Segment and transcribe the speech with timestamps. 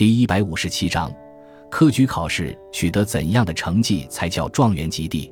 [0.00, 1.14] 第一百五十七章，
[1.70, 5.30] 科举考试取得怎样的成绩才叫状元及第？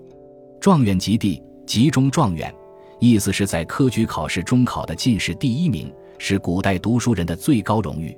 [0.61, 2.55] 状元及第，集中状元，
[3.01, 8.15] 意思是在科举考试中考的进士第一名，是古代读书人的最高荣誉。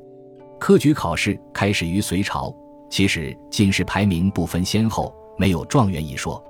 [0.59, 2.53] 科举考试开始于隋朝，
[2.91, 6.43] 其实进士排名不分先后，没有状元一说。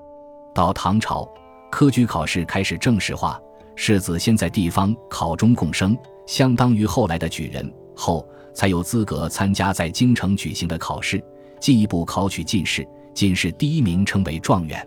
[0.55, 1.29] 到唐朝，
[1.71, 3.39] 科举考试开始正式化，
[3.77, 5.95] 士子先在地方考中贡生，
[6.27, 8.27] 相当于后来的举人，后。
[8.55, 11.23] 才有资格参加在京城举行的考试，
[11.61, 12.87] 进一步考取进士。
[13.13, 14.87] 进士第一名称为状元。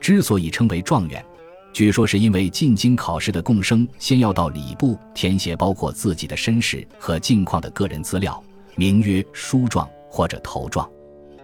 [0.00, 1.24] 之所以称为状元，
[1.72, 8.42] 据说是因为进京考试的贡生先要到礼部填写包括自己的身世和近况的个人资料，
[8.74, 10.90] 名曰书状或者头状。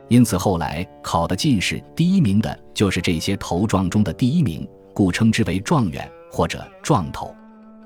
[0.08, 7.32] 因此后来考的进士第一名的就是这些头状中的第一名，故称之为状元或者状头。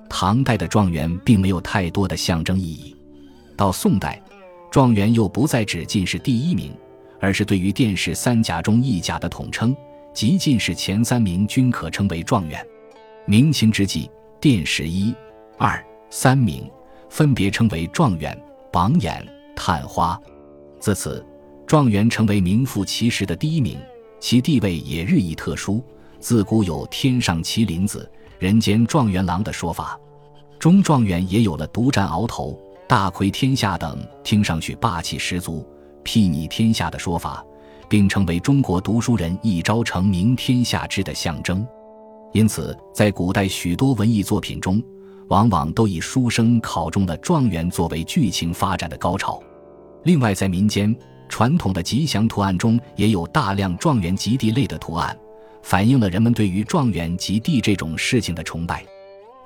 [0.09, 2.97] 唐代的状元并没有太多的象征意义。
[3.57, 4.21] 到宋代，
[4.71, 6.73] 状元又不再指进士第一名，
[7.21, 9.77] 而是对于殿试三甲中一甲的统称，
[10.13, 12.65] 即进士前三名均可称为状元。
[13.25, 15.15] 明清之际，殿试一、
[15.57, 16.69] 二、三名
[17.09, 18.37] 分别称为状元、
[18.73, 20.21] 榜眼、探花。
[20.81, 21.25] 自此，
[21.67, 23.79] 状元成为名副其实的第一名，
[24.19, 25.83] 其地位也日益特殊。
[26.19, 29.99] 自古有“天上麒麟子，人间状元郎”的说法，
[30.59, 32.59] 中状元也有了独占鳌头。
[32.93, 35.67] 大魁天下等听上去霸气十足、
[36.05, 37.43] 睥睨天下的说法，
[37.89, 41.67] 并成为中国读书人一朝成名天下知的象征。
[42.35, 44.79] 因此，在古代许多文艺作品中，
[45.29, 49.43] 往往都以书生考中了状元作为剧情发展的高潮。
[50.05, 50.95] 另外，在民间
[51.31, 55.19] 传统的吉祥图案中，也有大量状元及第类的图案，
[55.63, 58.85] 反映了人们对于状元及第这种事情的崇拜。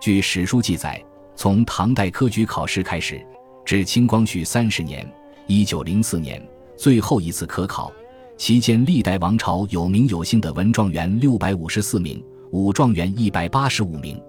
[0.01, 1.01] 据史书记载，
[1.37, 3.25] 从唐代科举考试开始。
[3.67, 5.05] 至清光绪三十年
[5.49, 6.41] （一九零四年）
[6.79, 7.93] 最后一次科考
[8.37, 14.23] 期间，历代王朝有名有姓的文状元六百五十四名，武状元一百八十五名。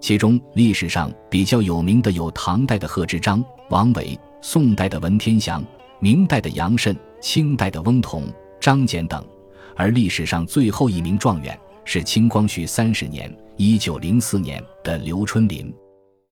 [0.00, 5.64] 其中历史上比较有名的有唐代的贺知章、王维，宋代的文天祥，
[6.00, 8.24] 明代的杨慎，清代的翁同、
[8.60, 9.24] 张謇等。
[9.76, 15.72] 而历史上最后一名状元是清光绪三十年（一九零四年）的刘春霖。